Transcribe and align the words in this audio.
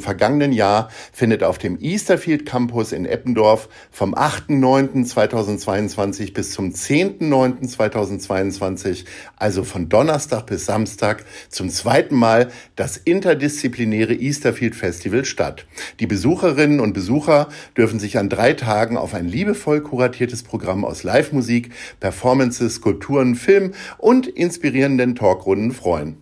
vergangenen 0.00 0.52
Jahr 0.52 0.88
findet 1.12 1.42
auf 1.42 1.58
dem 1.58 1.78
Easterfield 1.80 2.46
Campus 2.46 2.92
in 2.92 3.06
Eppendorf 3.06 3.68
vom 3.90 4.14
8.9.2022 4.14 6.32
bis 6.32 6.52
zum 6.52 6.70
10.9.2022, 6.70 9.04
also 9.36 9.64
von 9.64 9.88
Donnerstag 9.88 10.46
bis 10.46 10.66
Samstag, 10.66 11.24
zum 11.48 11.70
zweiten 11.70 12.14
Mal 12.14 12.50
das 12.76 12.96
interdisziplinäre 12.96 14.14
Easterfield 14.14 14.74
Festival 14.74 15.24
statt. 15.24 15.66
Die 16.00 16.06
Besucherinnen 16.06 16.80
und 16.80 16.92
Besucher 16.92 17.48
dürfen 17.76 17.98
sich 17.98 18.18
an 18.18 18.28
drei 18.28 18.54
Tagen 18.54 18.96
auf 18.96 19.14
ein 19.14 19.28
liebevoll 19.28 19.80
kuratiertes 19.80 20.42
Programm 20.42 20.84
aus 20.84 21.02
Live-Musik, 21.02 21.70
Performances, 22.00 22.76
Skulpturen, 22.76 23.34
Film 23.34 23.72
und 23.98 24.26
inspirierenden 24.26 25.14
Talkrunden 25.14 25.72
freuen. 25.72 26.18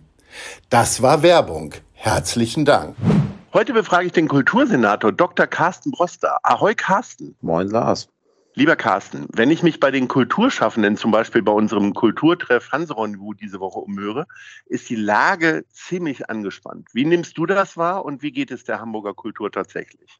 Das 0.69 1.01
war 1.01 1.23
Werbung. 1.23 1.73
Herzlichen 1.93 2.65
Dank. 2.65 2.95
Heute 3.53 3.71
befrage 3.71 4.07
ich 4.07 4.11
den 4.11 4.27
Kultursenator 4.27 5.11
Dr. 5.11 5.45
Carsten 5.45 5.91
Broster. 5.91 6.39
Ahoi 6.41 6.73
Carsten. 6.73 7.35
Moin 7.41 7.67
Lars. 7.67 8.09
Lieber 8.55 8.75
Carsten, 8.75 9.27
wenn 9.31 9.51
ich 9.51 9.61
mich 9.61 9.79
bei 9.79 9.91
den 9.91 10.07
Kulturschaffenden, 10.07 10.97
zum 10.97 11.11
Beispiel 11.11 11.43
bei 11.43 11.51
unserem 11.51 11.93
Kulturtreff 11.93 12.71
Hanseronniveau 12.71 13.33
diese 13.33 13.59
Woche 13.59 13.77
umhöre, 13.77 14.25
ist 14.65 14.89
die 14.89 14.95
Lage 14.95 15.65
ziemlich 15.69 16.31
angespannt. 16.31 16.89
Wie 16.93 17.05
nimmst 17.05 17.37
du 17.37 17.45
das 17.45 17.77
wahr 17.77 18.05
und 18.05 18.23
wie 18.23 18.31
geht 18.31 18.49
es 18.49 18.63
der 18.63 18.79
Hamburger 18.79 19.13
Kultur 19.13 19.51
tatsächlich? 19.51 20.19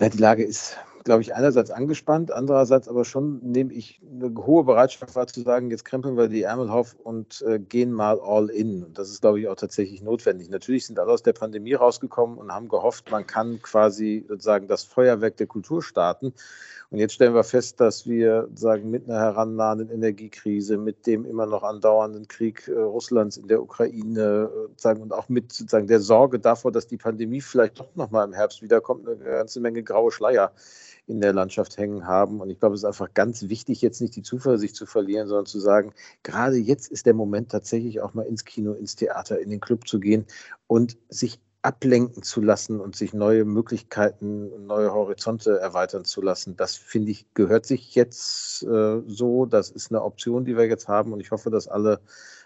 Ja, 0.00 0.08
die 0.08 0.16
Lage 0.16 0.42
ist 0.42 0.78
glaube 1.04 1.20
ich, 1.20 1.34
einerseits 1.34 1.70
angespannt, 1.70 2.32
andererseits 2.32 2.88
aber 2.88 3.04
schon 3.04 3.38
nehme 3.42 3.72
ich 3.74 4.00
eine 4.10 4.34
hohe 4.34 4.64
Bereitschaft 4.64 5.14
wahr 5.14 5.26
zu 5.26 5.42
sagen, 5.42 5.70
jetzt 5.70 5.84
krempeln 5.84 6.16
wir 6.16 6.28
die 6.28 6.42
Ärmel 6.42 6.70
auf 6.70 6.96
und 7.04 7.44
äh, 7.46 7.58
gehen 7.58 7.92
mal 7.92 8.18
all 8.20 8.48
in. 8.48 8.82
Und 8.82 8.98
das 8.98 9.10
ist, 9.10 9.20
glaube 9.20 9.38
ich, 9.38 9.48
auch 9.48 9.54
tatsächlich 9.54 10.02
notwendig. 10.02 10.48
Natürlich 10.48 10.86
sind 10.86 10.98
alle 10.98 11.12
aus 11.12 11.22
der 11.22 11.34
Pandemie 11.34 11.74
rausgekommen 11.74 12.38
und 12.38 12.50
haben 12.50 12.68
gehofft, 12.68 13.10
man 13.10 13.26
kann 13.26 13.60
quasi 13.60 14.24
sozusagen 14.26 14.66
das 14.66 14.82
Feuerwerk 14.82 15.36
der 15.36 15.46
Kultur 15.46 15.82
starten. 15.82 16.32
Und 16.90 16.98
jetzt 16.98 17.14
stellen 17.14 17.34
wir 17.34 17.44
fest, 17.44 17.80
dass 17.80 18.06
wir 18.06 18.48
sagen, 18.54 18.90
mit 18.90 19.08
einer 19.08 19.18
herannahenden 19.18 19.90
Energiekrise, 19.90 20.78
mit 20.78 21.06
dem 21.06 21.26
immer 21.26 21.44
noch 21.44 21.64
andauernden 21.64 22.28
Krieg 22.28 22.68
äh, 22.68 22.78
Russlands 22.78 23.36
in 23.36 23.48
der 23.48 23.60
Ukraine 23.60 24.48
äh, 24.48 24.68
sagen, 24.76 25.02
und 25.02 25.12
auch 25.12 25.28
mit 25.28 25.52
sozusagen 25.52 25.86
der 25.86 26.00
Sorge 26.00 26.38
davor, 26.38 26.72
dass 26.72 26.86
die 26.86 26.96
Pandemie 26.96 27.40
vielleicht 27.40 27.80
doch 27.80 27.94
noch 27.94 28.10
mal 28.10 28.24
im 28.24 28.32
Herbst 28.32 28.62
wiederkommt, 28.62 29.06
eine 29.06 29.16
ganze 29.16 29.60
Menge 29.60 29.82
graue 29.82 30.12
Schleier 30.12 30.52
in 31.06 31.20
der 31.20 31.32
Landschaft 31.32 31.76
hängen 31.76 32.06
haben. 32.06 32.40
Und 32.40 32.50
ich 32.50 32.58
glaube, 32.58 32.74
es 32.74 32.80
ist 32.80 32.86
einfach 32.86 33.12
ganz 33.14 33.48
wichtig, 33.48 33.82
jetzt 33.82 34.00
nicht 34.00 34.16
die 34.16 34.22
Zuversicht 34.22 34.74
zu 34.76 34.86
verlieren, 34.86 35.28
sondern 35.28 35.46
zu 35.46 35.60
sagen, 35.60 35.92
gerade 36.22 36.56
jetzt 36.56 36.90
ist 36.90 37.06
der 37.06 37.14
Moment 37.14 37.50
tatsächlich 37.50 38.00
auch 38.00 38.14
mal 38.14 38.22
ins 38.26 38.44
Kino, 38.44 38.72
ins 38.72 38.96
Theater, 38.96 39.38
in 39.38 39.50
den 39.50 39.60
Club 39.60 39.86
zu 39.86 40.00
gehen 40.00 40.24
und 40.66 40.96
sich 41.08 41.40
ablenken 41.64 42.22
zu 42.22 42.42
lassen 42.42 42.78
und 42.78 42.94
sich 42.94 43.14
neue 43.14 43.46
Möglichkeiten, 43.46 44.66
neue 44.66 44.92
Horizonte 44.92 45.58
erweitern 45.58 46.04
zu 46.04 46.20
lassen. 46.20 46.56
Das 46.56 46.76
finde 46.76 47.10
ich, 47.10 47.26
gehört 47.32 47.64
sich 47.64 47.94
jetzt 47.94 48.62
äh, 48.64 49.00
so. 49.06 49.46
Das 49.46 49.70
ist 49.70 49.90
eine 49.90 50.02
Option, 50.02 50.44
die 50.44 50.56
wir 50.58 50.66
jetzt 50.66 50.88
haben. 50.88 51.14
Und 51.14 51.20
ich 51.20 51.30
hoffe, 51.30 51.50
dass 51.50 51.66
alle 51.66 52.00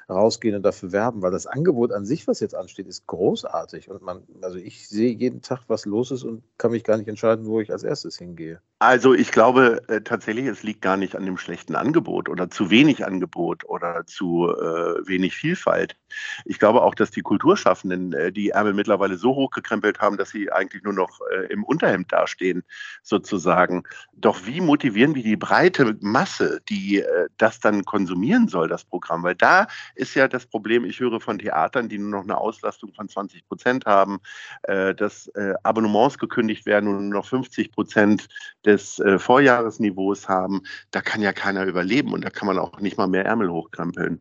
rausgehen 0.09 0.57
und 0.57 0.63
dafür 0.63 0.93
werben, 0.93 1.23
weil 1.23 1.31
das 1.31 1.47
Angebot 1.47 1.93
an 1.93 2.07
sich, 2.07 2.27
was 2.27 2.41
jetzt 2.41 2.55
ansteht, 2.55 2.87
ist 2.87 3.07
großartig. 3.07 3.91
Und 3.91 4.03
man, 4.03 4.23
also 4.43 4.59
ich 4.59 4.89
sehe 4.89 5.13
jeden 5.13 5.43
Tag, 5.43 5.61
was 5.69 5.85
los 5.85 6.11
ist 6.11 6.25
und 6.25 6.43
kann 6.57 6.71
mich 6.71 6.85
gar 6.85 6.97
nicht 6.97 7.09
entscheiden, 7.09 7.47
wo 7.47 7.61
ich 7.61 7.71
als 7.71 7.83
erstes 7.83 8.17
hingehe. 8.17 8.61
Also 8.81 9.13
ich 9.13 9.33
glaube 9.33 9.83
äh, 9.89 10.01
tatsächlich, 10.03 10.47
es 10.47 10.63
liegt 10.63 10.83
gar 10.83 10.97
nicht 10.97 11.17
an 11.17 11.27
dem 11.27 11.37
schlechten 11.37 11.75
Angebot 11.75 12.29
oder 12.29 12.49
zu 12.49 12.71
wenig 12.71 13.05
Angebot 13.05 13.65
oder 13.65 14.07
zu 14.07 14.49
äh, 14.49 15.07
wenig 15.07 15.35
Vielfalt. 15.35 15.97
Ich 16.45 16.61
glaube 16.61 16.83
auch, 16.83 16.95
dass 16.95 17.11
die 17.11 17.23
Kulturschaffenden 17.23 18.13
äh, 18.13 18.31
die 18.31 18.51
Ärmel 18.51 18.75
mittlerweile 18.75 19.17
so 19.17 19.35
hochgekrempelt 19.35 19.99
haben, 19.99 20.17
dass 20.17 20.31
sie 20.31 20.53
eigentlich 20.53 20.85
nur 20.85 20.93
noch 20.93 21.21
äh, 21.33 21.53
im 21.53 21.65
Unterhemd 21.65 22.13
dastehen, 22.13 22.63
sozusagen. 23.03 23.83
Doch 24.13 24.47
wie 24.47 24.61
motivieren 24.61 25.17
wir 25.17 25.25
die 25.25 25.37
breite 25.37 25.97
Masse, 26.01 26.61
die 26.69 27.01
äh, 27.01 27.29
das 27.37 27.59
dann 27.59 27.85
konsumieren 27.85 28.47
soll, 28.47 28.69
das 28.69 28.85
Programm? 28.85 29.25
Weil 29.25 29.35
da 29.35 29.67
ist 29.99 30.15
ja 30.15 30.29
das 30.29 30.47
Problem, 30.47 30.85
ich 30.85 31.01
höre 31.01 31.21
von 31.21 31.39
Theatern, 31.39 31.89
die 31.89 31.99
nur 31.99 32.11
noch 32.11 32.23
eine 32.23 32.39
Auslastung 32.39 32.95
von 32.95 33.09
20 33.09 33.47
Prozent 33.49 33.87
haben, 33.87 34.19
äh, 34.63 34.95
dass 34.95 35.31
Abonnements 35.63 36.19
gekündigt 36.19 36.67
werden 36.67 36.89
und 36.89 37.09
nur 37.09 37.21
noch 37.21 37.27
50 37.27 37.73
Prozent 37.73 38.29
des 38.65 38.99
äh, 39.01 39.19
Vorjahresniveaus 39.19 40.29
haben, 40.29 40.63
da 40.91 41.01
kann 41.01 41.23
ja 41.23 41.33
keiner 41.33 41.65
überleben 41.65 42.13
und 42.13 42.25
da 42.25 42.31
kann 42.31 42.47
man 42.47 42.59
auch 42.59 42.81
nicht 42.81 42.97
mal 42.97 43.09
mehr 43.09 43.25
Ärmel 43.25 43.51
hochkrempeln. 43.51 44.21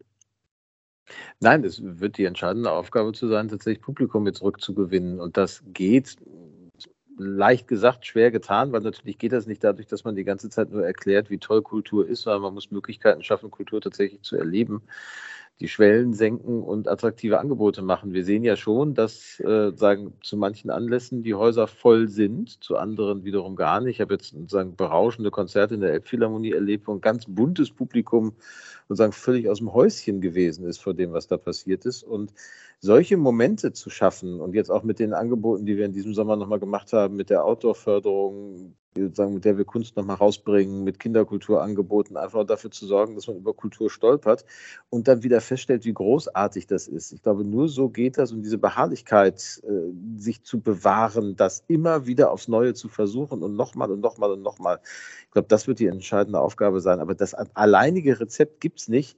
Nein, 1.40 1.64
es 1.64 1.82
wird 1.82 2.18
die 2.18 2.26
entscheidende 2.26 2.72
Aufgabe 2.72 3.14
zu 3.14 3.28
sein, 3.28 3.48
tatsächlich 3.48 3.82
Publikum 3.82 4.26
jetzt 4.26 4.40
zurückzugewinnen. 4.40 5.20
Und 5.20 5.38
das 5.38 5.64
geht 5.68 6.18
leicht 7.18 7.68
gesagt, 7.68 8.06
schwer 8.06 8.32
getan, 8.32 8.72
weil 8.72 8.82
natürlich 8.82 9.18
geht 9.18 9.32
das 9.32 9.48
nicht 9.48 9.64
dadurch, 9.64 9.88
dass 9.88 10.04
man 10.04 10.16
die 10.16 10.24
ganze 10.24 10.50
Zeit 10.50 10.72
nur 10.72 10.86
erklärt, 10.86 11.30
wie 11.30 11.40
toll 11.40 11.62
Kultur 11.62 12.08
ist, 12.08 12.24
sondern 12.24 12.44
man 12.44 12.54
muss 12.54 12.72
Möglichkeiten 12.72 13.24
schaffen, 13.24 13.50
Kultur 13.50 13.82
tatsächlich 13.82 14.22
zu 14.22 14.38
erleben 14.38 14.84
die 15.60 15.68
Schwellen 15.68 16.14
senken 16.14 16.62
und 16.62 16.88
attraktive 16.88 17.40
Angebote 17.40 17.82
machen. 17.82 18.14
Wir 18.14 18.24
sehen 18.24 18.44
ja 18.44 18.56
schon, 18.56 18.94
dass 18.94 19.40
äh, 19.40 19.72
sagen 19.76 20.14
zu 20.22 20.38
manchen 20.38 20.70
Anlässen 20.70 21.24
die 21.24 21.34
Häuser 21.34 21.68
voll 21.68 22.08
sind, 22.10 22.64
zu 22.64 22.78
anderen 22.78 23.24
wiederum 23.24 23.56
gar 23.56 23.82
nicht. 23.82 23.96
Ich 23.96 24.02
habe 24.02 24.14
jetzt 24.14 24.36
sagen 24.50 24.76
berauschende 24.76 25.32
Konzerte 25.32 25.74
in 25.74 25.82
der 25.82 25.94
Elbphilharmonie 25.94 26.52
erlebt, 26.52 26.88
wo 26.88 26.94
ein 26.94 27.02
ganz 27.02 27.26
buntes 27.28 27.72
Publikum 27.72 28.34
sozusagen 28.88 29.14
völlig 29.14 29.50
aus 29.50 29.58
dem 29.58 29.74
Häuschen 29.74 30.22
gewesen 30.22 30.66
ist 30.66 30.78
vor 30.78 30.94
dem, 30.94 31.12
was 31.12 31.28
da 31.28 31.38
passiert 31.38 31.86
ist. 31.86 32.04
Und 32.04 32.34
solche 32.80 33.18
Momente 33.18 33.74
zu 33.74 33.90
schaffen 33.90 34.40
und 34.40 34.54
jetzt 34.54 34.70
auch 34.70 34.84
mit 34.84 35.00
den 35.00 35.14
Angeboten, 35.14 35.66
die 35.66 35.78
wir 35.78 35.86
in 35.86 35.94
diesem 35.94 36.14
Sommer 36.14 36.36
nochmal 36.36 36.60
gemacht 36.60 36.94
haben, 36.94 37.16
mit 37.16 37.30
der 37.32 37.44
Outdoor-Förderung, 37.44 38.76
sozusagen, 39.04 39.34
mit 39.34 39.46
der 39.46 39.58
wir 39.58 39.66
Kunst 39.66 39.96
nochmal 39.96 40.18
rausbringen, 40.18 40.84
mit 40.84 41.00
Kinderkulturangeboten, 41.00 42.18
einfach 42.18 42.46
dafür 42.46 42.72
zu 42.72 42.86
sorgen, 42.86 43.16
dass 43.16 43.28
man 43.28 43.38
über 43.38 43.54
Kultur 43.54 43.90
stolpert 43.90 44.46
und 44.90 45.08
dann 45.08 45.24
wieder 45.24 45.42
feststellt, 45.42 45.86
wie 45.86 45.94
großartig 45.94 46.68
das 46.68 46.88
ist. 46.88 47.12
Ich 47.12 47.22
glaube, 47.22 47.44
nur 47.44 47.70
so 47.70 47.90
geht 47.90 48.18
das 48.18 48.32
und 48.32 48.44
diese 48.44 48.58
Beharrlichkeit, 48.58 49.62
äh, 49.64 50.20
sich 50.20 50.44
zu 50.44 50.60
bewahren, 50.60 51.36
das 51.36 51.64
immer 51.68 52.06
wieder 52.08 52.32
aufs 52.32 52.48
Neue 52.48 52.74
zu 52.74 52.88
versuchen 52.88 53.44
und 53.44 53.56
nochmal 53.56 53.92
und 53.92 54.02
nochmal 54.02 54.32
und 54.32 54.42
nochmal. 54.42 54.80
Ich 55.26 55.32
glaube, 55.32 55.48
das 55.48 55.68
wird 55.68 55.80
die 55.80 55.88
entscheidende 55.88 56.40
Aufgabe 56.40 56.82
sein. 56.82 57.00
Aber 57.00 57.16
das 57.16 57.34
alleinige 57.34 58.20
Rezept 58.20 58.62
gibt 58.62 58.80
es 58.80 58.88
nicht. 58.88 59.18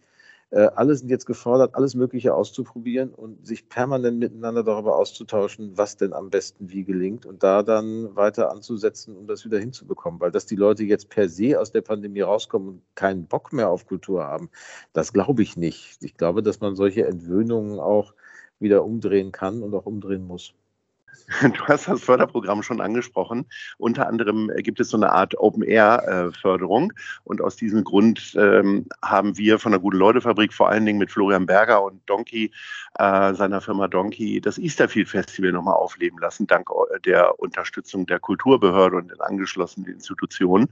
Äh, 0.51 0.69
alle 0.75 0.95
sind 0.95 1.09
jetzt 1.09 1.27
gefordert, 1.27 1.75
alles 1.75 1.93
Mögliche 1.93 2.33
auszuprobieren 2.33 3.13
und 3.13 3.45
sich 3.45 3.69
permanent 3.69 4.17
miteinander 4.17 4.63
darüber 4.63 4.97
auszutauschen, 4.97 5.77
was 5.77 5.95
denn 5.95 6.11
am 6.11 6.31
besten 6.31 6.71
wie 6.71 6.83
gelingt 6.83 7.25
und 7.27 7.43
da 7.43 7.61
dann 7.61 8.15
weiter 8.15 8.49
anzusetzen, 8.51 9.15
um 9.15 9.27
das 9.27 9.45
wieder 9.45 9.59
hinzubekommen. 9.59 10.19
Weil 10.19 10.31
dass 10.31 10.47
die 10.47 10.55
Leute 10.55 10.83
jetzt 10.83 11.09
per 11.09 11.29
se 11.29 11.59
aus 11.59 11.71
der 11.71 11.81
Pandemie 11.81 12.21
rauskommen 12.21 12.69
und 12.69 12.81
keinen 12.95 13.27
Bock 13.27 13.53
mehr 13.53 13.69
auf 13.69 13.85
Kultur 13.85 14.23
haben, 14.23 14.49
das 14.93 15.13
glaube 15.13 15.43
ich 15.43 15.55
nicht. 15.55 16.01
Ich 16.01 16.17
glaube, 16.17 16.41
dass 16.41 16.59
man 16.61 16.75
solche 16.75 17.05
Entwöhnungen 17.05 17.79
auch 17.79 18.13
wieder 18.59 18.83
umdrehen 18.83 19.31
kann 19.31 19.61
und 19.61 19.73
auch 19.75 19.85
umdrehen 19.85 20.25
muss. 20.25 20.53
Du 21.41 21.65
hast 21.67 21.87
das 21.87 22.01
Förderprogramm 22.01 22.63
schon 22.63 22.81
angesprochen. 22.81 23.45
Unter 23.77 24.07
anderem 24.07 24.49
äh, 24.49 24.61
gibt 24.61 24.79
es 24.79 24.89
so 24.89 24.97
eine 24.97 25.11
Art 25.11 25.37
Open-Air-Förderung. 25.37 26.93
Und 27.23 27.41
aus 27.41 27.55
diesem 27.55 27.83
Grund 27.83 28.35
ähm, 28.35 28.85
haben 29.03 29.37
wir 29.37 29.59
von 29.59 29.71
der 29.71 29.81
Gute-Leute-Fabrik 29.81 30.53
vor 30.53 30.69
allen 30.69 30.85
Dingen 30.85 30.99
mit 30.99 31.11
Florian 31.11 31.45
Berger 31.45 31.83
und 31.83 32.01
Donkey, 32.07 32.51
äh, 32.97 33.33
seiner 33.33 33.61
Firma 33.61 33.87
Donkey, 33.87 34.41
das 34.41 34.57
Easterfield 34.57 35.09
Festival 35.09 35.51
nochmal 35.51 35.75
aufleben 35.75 36.19
lassen, 36.19 36.47
dank 36.47 36.69
äh, 36.69 36.99
der 37.01 37.39
Unterstützung 37.39 38.05
der 38.05 38.19
Kulturbehörde 38.19 38.97
und 38.97 39.11
den 39.11 39.21
angeschlossenen 39.21 39.91
Institutionen. 39.91 40.67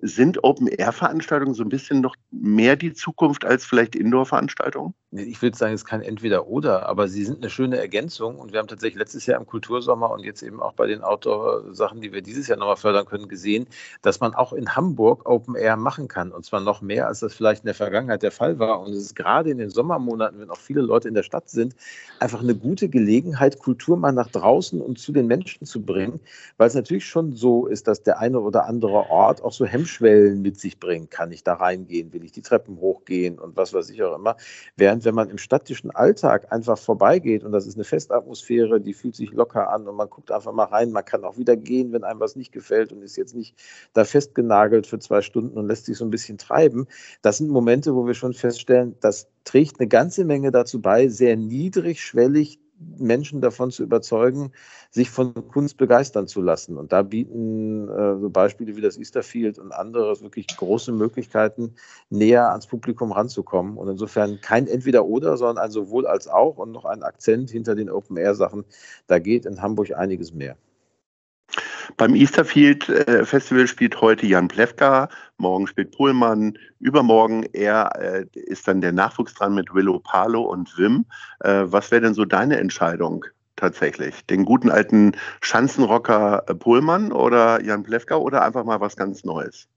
Sind 0.00 0.42
Open-Air-Veranstaltungen 0.42 1.54
so 1.54 1.62
ein 1.62 1.68
bisschen 1.68 2.00
noch 2.00 2.16
mehr 2.30 2.76
die 2.76 2.94
Zukunft 2.94 3.44
als 3.44 3.64
vielleicht 3.64 3.94
Indoor-Veranstaltungen? 3.94 4.94
Ich 5.10 5.40
würde 5.40 5.56
sagen, 5.56 5.72
es 5.72 5.82
ist 5.82 5.86
kein 5.86 6.02
Entweder-Oder, 6.02 6.86
aber 6.86 7.08
sie 7.08 7.24
sind 7.24 7.38
eine 7.38 7.48
schöne 7.48 7.78
Ergänzung. 7.78 8.36
Und 8.36 8.52
wir 8.52 8.58
haben 8.58 8.68
tatsächlich 8.68 8.98
letztes 8.98 9.24
Jahr 9.24 9.40
im 9.40 9.46
Kultur 9.46 9.80
Kultursommer 9.98 10.10
und 10.10 10.24
jetzt 10.24 10.42
eben 10.42 10.60
auch 10.60 10.72
bei 10.72 10.86
den 10.86 11.02
Outdoor-Sachen, 11.02 12.00
die 12.00 12.12
wir 12.12 12.22
dieses 12.22 12.46
Jahr 12.46 12.58
nochmal 12.58 12.76
fördern 12.76 13.06
können, 13.06 13.28
gesehen, 13.28 13.66
dass 14.02 14.20
man 14.20 14.34
auch 14.34 14.52
in 14.52 14.74
Hamburg 14.76 15.28
Open 15.28 15.54
Air 15.54 15.76
machen 15.76 16.08
kann. 16.08 16.32
Und 16.32 16.44
zwar 16.44 16.60
noch 16.60 16.80
mehr, 16.80 17.08
als 17.08 17.20
das 17.20 17.34
vielleicht 17.34 17.62
in 17.62 17.66
der 17.66 17.74
Vergangenheit 17.74 18.22
der 18.22 18.30
Fall 18.30 18.58
war. 18.58 18.80
Und 18.80 18.92
es 18.92 19.02
ist 19.02 19.16
gerade 19.16 19.50
in 19.50 19.58
den 19.58 19.70
Sommermonaten, 19.70 20.40
wenn 20.40 20.50
auch 20.50 20.58
viele 20.58 20.80
Leute 20.80 21.08
in 21.08 21.14
der 21.14 21.22
Stadt 21.22 21.48
sind, 21.48 21.74
einfach 22.20 22.40
eine 22.40 22.54
gute 22.54 22.88
Gelegenheit, 22.88 23.58
Kultur 23.58 23.96
mal 23.96 24.12
nach 24.12 24.30
draußen 24.30 24.80
und 24.80 24.98
zu 24.98 25.12
den 25.12 25.26
Menschen 25.26 25.66
zu 25.66 25.82
bringen, 25.82 26.20
weil 26.56 26.68
es 26.68 26.74
natürlich 26.74 27.06
schon 27.06 27.32
so 27.32 27.66
ist, 27.66 27.88
dass 27.88 28.02
der 28.02 28.18
eine 28.18 28.40
oder 28.40 28.66
andere 28.66 29.10
Ort 29.10 29.42
auch 29.42 29.52
so 29.52 29.64
Hemmschwellen 29.64 30.42
mit 30.42 30.58
sich 30.58 30.78
bringt. 30.78 31.10
Kann 31.10 31.32
ich 31.32 31.44
da 31.44 31.54
reingehen? 31.54 32.12
Will 32.12 32.24
ich 32.24 32.32
die 32.32 32.42
Treppen 32.42 32.78
hochgehen? 32.78 33.38
Und 33.38 33.56
was 33.56 33.72
weiß 33.74 33.90
ich 33.90 34.02
auch 34.02 34.16
immer. 34.16 34.36
Während 34.76 35.04
wenn 35.04 35.14
man 35.14 35.30
im 35.30 35.38
städtischen 35.38 35.90
Alltag 35.90 36.52
einfach 36.52 36.78
vorbeigeht 36.78 37.44
und 37.44 37.52
das 37.52 37.66
ist 37.66 37.74
eine 37.74 37.84
Festatmosphäre, 37.84 38.80
die 38.80 38.94
fühlt 38.94 39.16
sich 39.16 39.32
locker 39.32 39.70
an 39.70 39.87
und 39.88 39.96
man 39.96 40.08
guckt 40.10 40.30
einfach 40.30 40.52
mal 40.52 40.64
rein, 40.64 40.92
man 40.92 41.04
kann 41.04 41.24
auch 41.24 41.36
wieder 41.38 41.56
gehen, 41.56 41.92
wenn 41.92 42.04
einem 42.04 42.20
was 42.20 42.36
nicht 42.36 42.52
gefällt 42.52 42.92
und 42.92 43.02
ist 43.02 43.16
jetzt 43.16 43.34
nicht 43.34 43.56
da 43.92 44.04
festgenagelt 44.04 44.86
für 44.86 44.98
zwei 44.98 45.22
Stunden 45.22 45.56
und 45.56 45.66
lässt 45.66 45.86
sich 45.86 45.96
so 45.96 46.04
ein 46.04 46.10
bisschen 46.10 46.38
treiben. 46.38 46.86
Das 47.22 47.38
sind 47.38 47.48
Momente, 47.50 47.94
wo 47.94 48.06
wir 48.06 48.14
schon 48.14 48.34
feststellen, 48.34 48.96
das 49.00 49.28
trägt 49.44 49.80
eine 49.80 49.88
ganze 49.88 50.24
Menge 50.24 50.50
dazu 50.50 50.80
bei, 50.80 51.08
sehr 51.08 51.36
niedrigschwellig 51.36 52.60
Menschen 52.78 53.40
davon 53.40 53.70
zu 53.70 53.82
überzeugen, 53.82 54.52
sich 54.90 55.10
von 55.10 55.34
Kunst 55.48 55.76
begeistern 55.76 56.26
zu 56.26 56.40
lassen. 56.40 56.76
Und 56.76 56.92
da 56.92 57.02
bieten 57.02 57.88
äh, 57.88 58.18
so 58.18 58.30
Beispiele 58.30 58.76
wie 58.76 58.80
das 58.80 58.96
Easterfield 58.96 59.58
und 59.58 59.72
andere 59.72 60.20
wirklich 60.20 60.46
große 60.48 60.92
Möglichkeiten, 60.92 61.74
näher 62.10 62.50
ans 62.50 62.66
Publikum 62.66 63.12
ranzukommen. 63.12 63.76
Und 63.76 63.88
insofern 63.88 64.40
kein 64.40 64.66
Entweder-Oder, 64.66 65.36
sondern 65.36 65.64
ein 65.64 65.70
sowohl 65.70 66.06
als 66.06 66.28
auch 66.28 66.56
und 66.58 66.72
noch 66.72 66.84
ein 66.84 67.02
Akzent 67.02 67.50
hinter 67.50 67.74
den 67.74 67.90
Open-Air-Sachen. 67.90 68.64
Da 69.06 69.18
geht 69.18 69.46
in 69.46 69.60
Hamburg 69.60 69.92
einiges 69.96 70.32
mehr. 70.32 70.56
Beim 71.96 72.14
Easterfield 72.14 72.88
äh, 72.88 73.24
Festival 73.24 73.66
spielt 73.66 74.00
heute 74.00 74.26
Jan 74.26 74.48
Plewka, 74.48 75.08
morgen 75.38 75.66
spielt 75.66 75.92
Pohlmann, 75.92 76.58
übermorgen 76.80 77.44
er 77.52 77.90
äh, 77.98 78.26
ist 78.34 78.68
dann 78.68 78.80
der 78.80 78.92
Nachwuchs 78.92 79.34
dran 79.34 79.54
mit 79.54 79.72
Willow 79.74 79.98
Palo 79.98 80.42
und 80.42 80.76
Wim. 80.76 81.06
Äh, 81.40 81.64
was 81.64 81.90
wäre 81.90 82.02
denn 82.02 82.14
so 82.14 82.24
deine 82.24 82.58
Entscheidung 82.58 83.24
tatsächlich? 83.56 84.26
Den 84.26 84.44
guten 84.44 84.70
alten 84.70 85.12
Schanzenrocker 85.40 86.44
äh, 86.46 86.54
Pohlmann 86.54 87.12
oder 87.12 87.62
Jan 87.62 87.82
Plewka 87.82 88.16
oder 88.16 88.42
einfach 88.44 88.64
mal 88.64 88.80
was 88.80 88.96
ganz 88.96 89.24
Neues? 89.24 89.68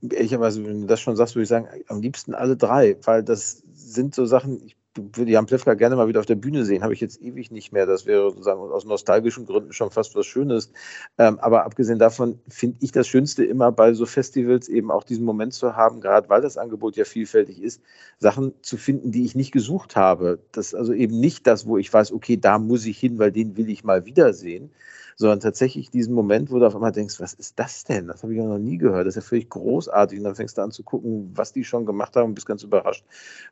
Ehrlicherweise, 0.00 0.64
wenn 0.64 0.82
du 0.82 0.86
das 0.86 1.00
schon 1.00 1.16
sagst, 1.16 1.34
würde 1.34 1.42
ich 1.42 1.48
sagen, 1.48 1.68
am 1.88 2.00
liebsten 2.00 2.34
alle 2.34 2.56
drei, 2.56 2.96
weil 3.04 3.22
das 3.22 3.62
sind 3.74 4.14
so 4.14 4.24
Sachen, 4.24 4.62
ich 4.64 4.77
würde 4.98 5.30
Jan 5.30 5.46
Plewka 5.46 5.74
gerne 5.74 5.96
mal 5.96 6.08
wieder 6.08 6.20
auf 6.20 6.26
der 6.26 6.34
Bühne 6.34 6.64
sehen. 6.64 6.82
Habe 6.82 6.94
ich 6.94 7.00
jetzt 7.00 7.20
ewig 7.20 7.50
nicht 7.50 7.72
mehr. 7.72 7.86
Das 7.86 8.06
wäre 8.06 8.30
sozusagen 8.30 8.60
aus 8.60 8.84
nostalgischen 8.84 9.46
Gründen 9.46 9.72
schon 9.72 9.90
fast 9.90 10.14
was 10.14 10.26
Schönes. 10.26 10.72
Ähm, 11.18 11.38
aber 11.40 11.64
abgesehen 11.64 11.98
davon 11.98 12.38
finde 12.48 12.78
ich 12.80 12.92
das 12.92 13.08
Schönste 13.08 13.44
immer 13.44 13.72
bei 13.72 13.94
so 13.94 14.06
Festivals 14.06 14.68
eben 14.68 14.90
auch 14.90 15.04
diesen 15.04 15.24
Moment 15.24 15.54
zu 15.54 15.76
haben, 15.76 16.00
gerade 16.00 16.28
weil 16.28 16.42
das 16.42 16.56
Angebot 16.56 16.96
ja 16.96 17.04
vielfältig 17.04 17.62
ist, 17.62 17.82
Sachen 18.18 18.52
zu 18.62 18.76
finden, 18.76 19.12
die 19.12 19.24
ich 19.24 19.34
nicht 19.34 19.52
gesucht 19.52 19.96
habe. 19.96 20.38
Das 20.52 20.68
ist 20.68 20.74
also 20.74 20.92
eben 20.92 21.18
nicht 21.20 21.46
das, 21.46 21.66
wo 21.66 21.78
ich 21.78 21.92
weiß, 21.92 22.12
okay, 22.12 22.36
da 22.36 22.58
muss 22.58 22.86
ich 22.86 22.98
hin, 22.98 23.18
weil 23.18 23.32
den 23.32 23.56
will 23.56 23.68
ich 23.70 23.84
mal 23.84 24.06
wiedersehen, 24.06 24.70
sondern 25.18 25.40
tatsächlich 25.40 25.90
diesen 25.90 26.14
Moment, 26.14 26.52
wo 26.52 26.60
du 26.60 26.66
auf 26.66 26.76
einmal 26.76 26.92
denkst, 26.92 27.18
was 27.18 27.34
ist 27.34 27.58
das 27.58 27.82
denn? 27.82 28.06
Das 28.06 28.22
habe 28.22 28.32
ich 28.32 28.38
ja 28.38 28.46
noch 28.46 28.58
nie 28.58 28.78
gehört. 28.78 29.04
Das 29.04 29.16
ist 29.16 29.24
ja 29.24 29.28
völlig 29.28 29.50
großartig. 29.50 30.16
Und 30.18 30.24
dann 30.24 30.36
fängst 30.36 30.56
du 30.56 30.62
an 30.62 30.70
zu 30.70 30.84
gucken, 30.84 31.32
was 31.34 31.52
die 31.52 31.64
schon 31.64 31.86
gemacht 31.86 32.14
haben 32.14 32.28
und 32.28 32.34
bist 32.36 32.46
ganz 32.46 32.62
überrascht, 32.62 33.04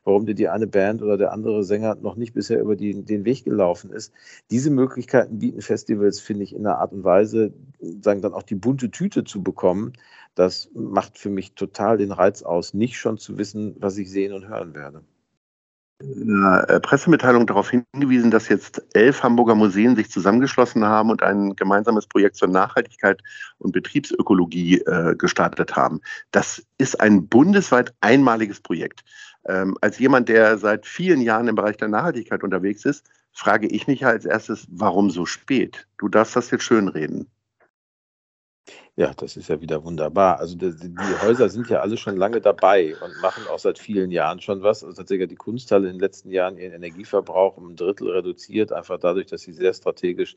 warum 0.05 0.25
dir 0.25 0.33
die 0.33 0.47
eine 0.47 0.65
Band 0.65 1.01
oder 1.01 1.17
der 1.17 1.33
andere 1.33 1.65
Sänger 1.65 1.95
noch 1.95 2.15
nicht 2.15 2.33
bisher 2.33 2.61
über 2.61 2.77
die, 2.77 3.03
den 3.03 3.25
Weg 3.25 3.43
gelaufen 3.43 3.91
ist. 3.91 4.13
Diese 4.49 4.71
Möglichkeiten 4.71 5.39
bieten 5.39 5.61
Festivals, 5.61 6.21
finde 6.21 6.45
ich, 6.45 6.55
in 6.55 6.65
einer 6.65 6.77
Art 6.79 6.93
und 6.93 7.03
Weise, 7.03 7.51
sagen 8.01 8.21
dann 8.21 8.33
auch 8.33 8.43
die 8.43 8.55
bunte 8.55 8.89
Tüte 8.89 9.25
zu 9.25 9.43
bekommen. 9.43 9.91
Das 10.35 10.69
macht 10.73 11.17
für 11.17 11.29
mich 11.29 11.53
total 11.53 11.97
den 11.97 12.13
Reiz 12.13 12.43
aus, 12.43 12.73
nicht 12.73 12.97
schon 12.97 13.17
zu 13.17 13.37
wissen, 13.37 13.75
was 13.79 13.97
ich 13.97 14.09
sehen 14.09 14.31
und 14.31 14.47
hören 14.47 14.73
werde 14.73 15.01
einer 16.01 16.69
äh, 16.69 16.79
Pressemitteilung 16.79 17.47
darauf 17.47 17.71
hingewiesen, 17.71 18.29
dass 18.29 18.49
jetzt 18.49 18.83
elf 18.93 19.23
Hamburger 19.23 19.55
Museen 19.55 19.95
sich 19.95 20.11
zusammengeschlossen 20.11 20.85
haben 20.85 21.09
und 21.09 21.23
ein 21.23 21.55
gemeinsames 21.55 22.07
Projekt 22.07 22.35
zur 22.35 22.49
Nachhaltigkeit 22.49 23.21
und 23.57 23.71
Betriebsökologie 23.71 24.81
äh, 24.81 25.15
gestartet 25.15 25.75
haben. 25.75 26.01
Das 26.31 26.63
ist 26.77 26.99
ein 27.01 27.27
bundesweit 27.27 27.93
einmaliges 28.01 28.59
Projekt. 28.59 29.03
Ähm, 29.45 29.77
als 29.81 29.97
jemand, 29.97 30.29
der 30.29 30.57
seit 30.57 30.85
vielen 30.85 31.21
Jahren 31.21 31.47
im 31.47 31.55
Bereich 31.55 31.77
der 31.77 31.87
Nachhaltigkeit 31.87 32.43
unterwegs 32.43 32.85
ist, 32.85 33.09
frage 33.31 33.67
ich 33.67 33.87
mich 33.87 34.05
als 34.05 34.25
erstes, 34.25 34.67
warum 34.69 35.09
so 35.09 35.25
spät? 35.25 35.87
Du 35.97 36.09
darfst 36.09 36.35
das 36.35 36.51
jetzt 36.51 36.63
schönreden. 36.63 37.27
Ja, 38.99 39.13
das 39.15 39.37
ist 39.37 39.47
ja 39.47 39.61
wieder 39.61 39.83
wunderbar. 39.83 40.39
Also 40.39 40.57
die, 40.57 40.75
die, 40.75 41.21
Häuser 41.21 41.49
sind 41.49 41.69
ja 41.69 41.81
alle 41.81 41.97
schon 41.97 42.17
lange 42.17 42.41
dabei 42.41 42.95
und 42.95 43.21
machen 43.21 43.43
auch 43.47 43.59
seit 43.59 43.77
vielen 43.77 44.09
Jahren 44.09 44.41
schon 44.41 44.63
was. 44.63 44.83
Also 44.83 45.03
hat 45.03 45.09
die 45.11 45.35
Kunsthalle 45.35 45.87
in 45.87 45.97
den 45.97 45.99
letzten 45.99 46.31
Jahren 46.31 46.57
ihren 46.57 46.73
Energieverbrauch 46.73 47.57
um 47.57 47.69
ein 47.69 47.75
Drittel 47.75 48.09
reduziert, 48.09 48.71
einfach 48.71 48.97
dadurch, 48.97 49.27
dass 49.27 49.43
sie 49.43 49.53
sehr 49.53 49.71
strategisch 49.75 50.35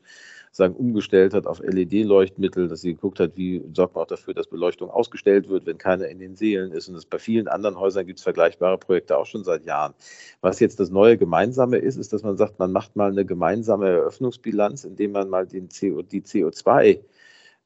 sagen, 0.51 0.75
umgestellt 0.75 1.33
hat 1.33 1.47
auf 1.47 1.59
LED-Leuchtmittel, 1.59 2.67
dass 2.67 2.81
sie 2.81 2.93
geguckt 2.93 3.19
hat, 3.19 3.35
wie 3.35 3.63
sorgt 3.73 3.95
man 3.95 4.03
auch 4.03 4.07
dafür, 4.07 4.35
dass 4.35 4.45
Beleuchtung 4.45 4.91
ausgestellt 4.91 5.49
wird, 5.49 5.65
wenn 5.65 5.79
keiner 5.79 6.07
in 6.09 6.19
den 6.19 6.35
Seelen 6.35 6.71
ist. 6.71 6.87
Und 6.87 6.93
das 6.93 7.07
bei 7.07 7.17
vielen 7.17 7.47
anderen 7.47 7.79
Häusern 7.79 8.05
gibt 8.05 8.19
es 8.19 8.23
vergleichbare 8.23 8.77
Projekte 8.77 9.17
auch 9.17 9.25
schon 9.25 9.43
seit 9.43 9.65
Jahren. 9.65 9.95
Was 10.41 10.59
jetzt 10.59 10.79
das 10.79 10.91
neue 10.91 11.17
Gemeinsame 11.17 11.77
ist, 11.77 11.97
ist, 11.97 12.13
dass 12.13 12.21
man 12.21 12.37
sagt, 12.37 12.59
man 12.59 12.71
macht 12.71 12.95
mal 12.95 13.09
eine 13.09 13.25
gemeinsame 13.25 13.87
Eröffnungsbilanz, 13.89 14.83
indem 14.83 15.13
man 15.13 15.29
mal 15.29 15.47
den 15.47 15.69
CO, 15.69 16.03
die 16.03 16.21
CO2 16.21 16.99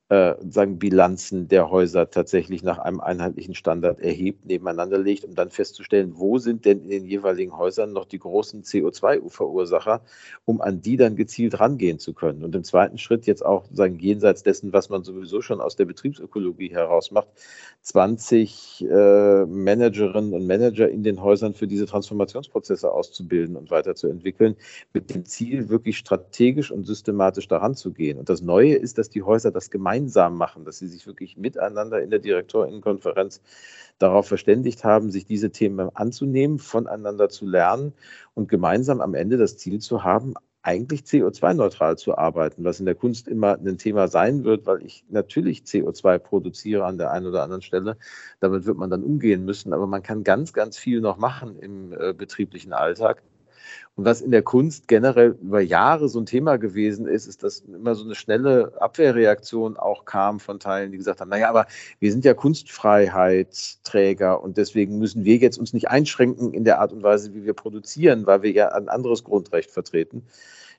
äh, 0.10 0.36
sagen, 0.48 0.78
Bilanzen 0.78 1.48
der 1.48 1.72
Häuser 1.72 2.12
tatsächlich 2.12 2.62
nach 2.62 2.78
einem 2.78 3.00
einheitlichen 3.00 3.56
Standard 3.56 4.00
erhebt, 4.00 4.46
nebeneinander 4.46 5.00
legt, 5.00 5.26
um 5.26 5.34
dann 5.34 5.50
festzustellen, 5.50 6.12
wo 6.16 6.38
sind 6.38 6.66
denn 6.66 6.84
in 6.84 6.90
den 6.90 7.06
jeweiligen 7.06 7.58
Häusern 7.58 7.92
noch 7.92 8.06
die 8.06 8.20
großen 8.20 8.62
CO2-Verursacher, 8.62 10.02
um 10.46 10.62
an 10.62 10.80
die 10.80 10.98
dann 10.98 11.16
gezielt 11.16 11.60
rangehen 11.60 11.98
zu 11.98 12.14
können. 12.14 12.44
Und 12.44 12.54
im 12.54 12.64
zweiten 12.64 13.00
Schritt 13.00 13.26
jetzt 13.26 13.44
auch 13.44 13.66
sagen, 13.72 13.98
jenseits 13.98 14.44
dessen, 14.44 14.74
was 14.74 14.90
man 14.90 15.04
sowieso 15.04 15.42
schon 15.42 15.60
aus 15.60 15.76
der 15.76 15.86
Betriebsökologie 15.86 16.70
heraus 16.70 17.10
macht, 17.10 17.30
20 17.82 18.86
äh, 18.88 19.46
Managerinnen 19.46 20.34
und 20.34 20.46
Manager 20.46 20.88
in 20.88 21.02
den 21.02 21.24
Häusern 21.24 21.56
für 21.56 21.66
diese 21.66 21.88
Transformationsprozesse 21.88 22.92
auszubilden 22.92 23.56
und 23.56 23.72
weiterzuentwickeln, 23.72 24.56
mit 24.94 25.14
dem 25.14 25.26
Ziel, 25.26 25.70
wirklich 25.70 25.98
strategisch 25.98 26.70
und 26.72 26.86
systematisch 26.86 27.48
daran 27.48 27.74
zu 27.74 27.92
gehen. 27.92 28.20
Und 28.20 28.30
das 28.30 28.44
Neue 28.44 28.76
ist, 28.76 29.00
dass 29.00 29.10
die 29.10 29.24
Häuser 29.24 29.50
das 29.50 29.72
gemeinsam 29.72 29.95
gemeinsam 29.96 30.38
machen, 30.38 30.66
dass 30.66 30.80
sie 30.80 30.88
sich 30.88 31.08
wirklich 31.08 31.38
miteinander 31.38 32.02
in 32.02 32.10
der 32.10 32.20
Direktorinnenkonferenz 32.20 33.42
darauf 33.98 34.28
verständigt 34.28 34.84
haben, 34.84 35.10
sich 35.10 35.26
diese 35.26 35.52
Themen 35.52 35.90
anzunehmen, 35.96 36.60
voneinander 36.60 37.30
zu 37.30 37.46
lernen 37.46 37.94
und 38.34 38.50
gemeinsam 38.50 39.00
am 39.00 39.14
Ende 39.14 39.38
das 39.38 39.58
Ziel 39.58 39.80
zu 39.80 40.04
haben, 40.04 40.34
eigentlich 40.64 41.02
CO2-neutral 41.02 41.98
zu 41.98 42.18
arbeiten, 42.18 42.64
was 42.66 42.80
in 42.80 42.86
der 42.86 42.96
Kunst 42.96 43.28
immer 43.28 43.54
ein 43.54 43.78
Thema 43.78 44.08
sein 44.08 44.44
wird, 44.44 44.66
weil 44.66 44.84
ich 44.84 45.06
natürlich 45.10 45.62
CO2 45.62 46.18
produziere 46.18 46.86
an 46.86 46.98
der 46.98 47.12
einen 47.12 47.28
oder 47.28 47.44
anderen 47.44 47.62
Stelle. 47.62 47.98
Damit 48.40 48.66
wird 48.66 48.78
man 48.78 48.90
dann 48.90 49.04
umgehen 49.04 49.46
müssen, 49.46 49.74
aber 49.74 49.88
man 49.88 50.02
kann 50.02 50.24
ganz, 50.24 50.54
ganz 50.54 50.78
viel 50.78 51.02
noch 51.02 51.18
machen 51.18 51.60
im 51.60 51.94
äh, 51.94 52.14
betrieblichen 52.14 52.74
Alltag. 52.74 53.22
Und 53.96 54.04
was 54.04 54.20
in 54.20 54.32
der 54.32 54.44
Kunst 54.44 54.90
generell 54.90 55.38
über 55.42 55.62
Jahre 55.62 56.10
so 56.10 56.20
ein 56.20 56.26
Thema 56.26 56.58
gewesen 56.58 57.08
ist, 57.08 57.28
ist, 57.28 57.44
dass 57.44 57.62
immer 57.62 57.96
so 57.96 58.04
eine 58.04 58.14
schnelle 58.14 58.74
Abwehrreaktion 58.82 59.78
auch 59.78 60.04
kam 60.04 60.42
von 60.42 60.60
Teilen, 60.60 60.92
die 60.92 60.98
gesagt 60.98 61.22
haben, 61.22 61.30
naja, 61.30 61.48
aber 61.48 61.66
wir 62.00 62.12
sind 62.12 62.26
ja 62.26 62.34
Kunstfreiheitsträger 62.34 64.44
und 64.44 64.58
deswegen 64.58 65.00
müssen 65.00 65.24
wir 65.24 65.38
jetzt 65.38 65.58
uns 65.58 65.72
nicht 65.72 65.90
einschränken 65.90 66.54
in 66.54 66.66
der 66.66 66.82
Art 66.82 66.92
und 66.92 67.04
Weise, 67.04 67.34
wie 67.34 67.46
wir 67.46 67.54
produzieren, 67.54 68.28
weil 68.28 68.42
wir 68.42 68.52
ja 68.52 68.74
ein 68.74 68.90
anderes 68.90 69.24
Grundrecht 69.24 69.72
vertreten. 69.72 70.24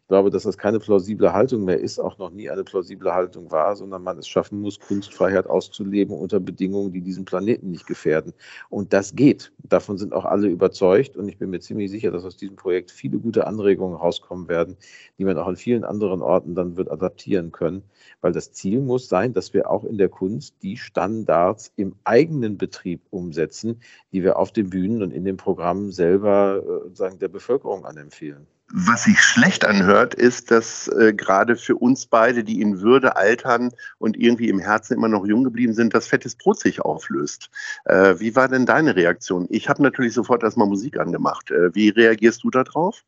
Ich 0.06 0.08
glaube, 0.08 0.30
dass 0.30 0.44
das 0.44 0.56
keine 0.56 0.78
plausible 0.78 1.32
Haltung 1.32 1.64
mehr 1.64 1.80
ist, 1.80 1.98
auch 1.98 2.16
noch 2.16 2.30
nie 2.30 2.48
eine 2.48 2.62
plausible 2.62 3.12
Haltung 3.12 3.50
war, 3.50 3.74
sondern 3.74 4.04
man 4.04 4.16
es 4.18 4.28
schaffen 4.28 4.60
muss, 4.60 4.78
Kunstfreiheit 4.78 5.48
auszuleben 5.48 6.16
unter 6.16 6.38
Bedingungen, 6.38 6.92
die 6.92 7.00
diesen 7.00 7.24
Planeten 7.24 7.72
nicht 7.72 7.88
gefährden. 7.88 8.32
Und 8.70 8.92
das 8.92 9.16
geht. 9.16 9.50
Davon 9.64 9.98
sind 9.98 10.12
auch 10.12 10.24
alle 10.24 10.46
überzeugt. 10.46 11.16
Und 11.16 11.28
ich 11.28 11.38
bin 11.38 11.50
mir 11.50 11.58
ziemlich 11.58 11.90
sicher, 11.90 12.12
dass 12.12 12.24
aus 12.24 12.36
diesem 12.36 12.54
Projekt 12.54 12.92
viele 12.92 13.18
gute 13.18 13.48
Anregungen 13.48 13.96
rauskommen 13.96 14.46
werden, 14.46 14.76
die 15.18 15.24
man 15.24 15.36
auch 15.38 15.48
an 15.48 15.56
vielen 15.56 15.82
anderen 15.82 16.22
Orten 16.22 16.54
dann 16.54 16.76
wird 16.76 16.88
adaptieren 16.88 17.50
können. 17.50 17.82
Weil 18.20 18.30
das 18.30 18.52
Ziel 18.52 18.82
muss 18.82 19.08
sein, 19.08 19.32
dass 19.32 19.54
wir 19.54 19.68
auch 19.68 19.82
in 19.82 19.98
der 19.98 20.08
Kunst 20.08 20.54
die 20.62 20.76
Standards 20.76 21.72
im 21.74 21.96
eigenen 22.04 22.58
Betrieb 22.58 23.00
umsetzen, 23.10 23.80
die 24.12 24.22
wir 24.22 24.38
auf 24.38 24.52
den 24.52 24.70
Bühnen 24.70 25.02
und 25.02 25.10
in 25.10 25.24
den 25.24 25.36
Programmen 25.36 25.90
selber 25.90 26.62
äh, 26.62 26.94
sagen, 26.94 27.18
der 27.18 27.26
Bevölkerung 27.26 27.84
anempfehlen. 27.84 28.46
Was 28.72 29.04
sich 29.04 29.20
schlecht 29.20 29.64
anhört, 29.64 30.14
ist, 30.14 30.50
dass 30.50 30.88
äh, 30.88 31.14
gerade 31.14 31.54
für 31.54 31.76
uns 31.76 32.06
beide, 32.06 32.42
die 32.42 32.60
in 32.60 32.80
Würde 32.80 33.16
altern 33.16 33.70
und 33.98 34.16
irgendwie 34.16 34.48
im 34.48 34.58
Herzen 34.58 34.94
immer 34.94 35.06
noch 35.08 35.24
jung 35.24 35.44
geblieben 35.44 35.72
sind, 35.72 35.94
das 35.94 36.08
fettes 36.08 36.34
Brot 36.34 36.58
sich 36.58 36.80
auflöst. 36.80 37.48
Äh, 37.84 38.18
wie 38.18 38.34
war 38.34 38.48
denn 38.48 38.66
deine 38.66 38.96
Reaktion? 38.96 39.46
Ich 39.50 39.68
habe 39.68 39.82
natürlich 39.82 40.14
sofort 40.14 40.42
erstmal 40.42 40.66
Musik 40.66 40.98
angemacht. 40.98 41.52
Äh, 41.52 41.72
wie 41.76 41.90
reagierst 41.90 42.42
du 42.42 42.50
darauf? 42.50 43.04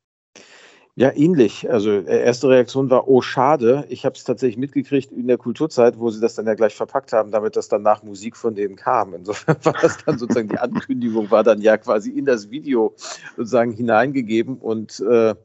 Ja, 0.99 1.13
ähnlich. 1.15 1.71
Also 1.71 1.93
äh, 1.93 2.25
erste 2.25 2.49
Reaktion 2.49 2.91
war, 2.91 3.07
oh 3.07 3.23
schade. 3.23 3.85
Ich 3.89 4.05
habe 4.05 4.17
es 4.17 4.25
tatsächlich 4.25 4.57
mitgekriegt 4.57 5.13
in 5.13 5.29
der 5.29 5.39
Kulturzeit, 5.39 5.97
wo 6.01 6.11
sie 6.11 6.21
das 6.21 6.35
dann 6.35 6.47
ja 6.47 6.55
gleich 6.55 6.75
verpackt 6.75 7.13
haben, 7.13 7.31
damit 7.31 7.55
das 7.55 7.69
dann 7.69 7.83
nach 7.83 8.03
Musik 8.03 8.37
von 8.37 8.57
denen 8.57 8.75
kam. 8.75 9.15
Insofern 9.15 9.57
war 9.65 9.77
das 9.81 9.99
dann 10.05 10.19
sozusagen 10.19 10.49
die 10.49 10.59
Ankündigung, 10.59 11.31
war 11.31 11.45
dann 11.45 11.61
ja 11.61 11.77
quasi 11.77 12.11
in 12.11 12.25
das 12.25 12.51
Video 12.51 12.97
sozusagen 13.37 13.71
hineingegeben. 13.71 14.57
Und 14.57 14.99
äh, 15.09 15.37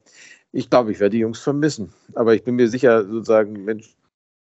ich 0.53 0.71
glaube, 0.71 0.91
ich 0.91 0.99
werde 0.99 1.11
die 1.11 1.19
Jungs 1.19 1.41
vermissen. 1.41 1.93
Aber 2.15 2.33
ich 2.33 2.43
bin 2.43 2.55
mir 2.55 2.67
sicher, 2.67 3.03
sozusagen, 3.05 3.63
Mensch, 3.63 3.95